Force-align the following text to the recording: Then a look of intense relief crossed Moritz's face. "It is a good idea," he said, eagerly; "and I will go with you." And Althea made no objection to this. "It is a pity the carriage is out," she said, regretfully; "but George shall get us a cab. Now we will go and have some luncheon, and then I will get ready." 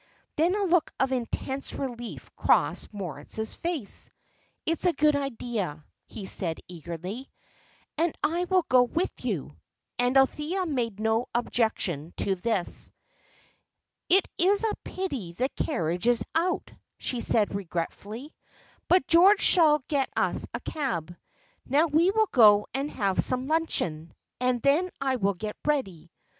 Then 0.35 0.55
a 0.55 0.63
look 0.63 0.91
of 0.99 1.11
intense 1.11 1.73
relief 1.73 2.35
crossed 2.35 2.91
Moritz's 2.91 3.53
face. 3.53 4.09
"It 4.65 4.79
is 4.79 4.85
a 4.85 4.93
good 4.93 5.15
idea," 5.15 5.85
he 6.07 6.25
said, 6.25 6.59
eagerly; 6.67 7.29
"and 7.99 8.11
I 8.23 8.45
will 8.45 8.63
go 8.67 8.81
with 8.81 9.13
you." 9.23 9.55
And 9.99 10.17
Althea 10.17 10.65
made 10.65 10.99
no 10.99 11.27
objection 11.35 12.15
to 12.17 12.33
this. 12.33 12.91
"It 14.09 14.27
is 14.39 14.63
a 14.63 14.73
pity 14.83 15.33
the 15.33 15.49
carriage 15.49 16.07
is 16.07 16.25
out," 16.33 16.71
she 16.97 17.21
said, 17.21 17.53
regretfully; 17.53 18.33
"but 18.87 19.05
George 19.05 19.41
shall 19.41 19.83
get 19.87 20.09
us 20.17 20.47
a 20.51 20.61
cab. 20.61 21.15
Now 21.63 21.85
we 21.85 22.09
will 22.09 22.29
go 22.31 22.65
and 22.73 22.89
have 22.89 23.23
some 23.23 23.45
luncheon, 23.45 24.15
and 24.39 24.63
then 24.63 24.89
I 24.99 25.17
will 25.17 25.35
get 25.35 25.57
ready." 25.63 26.11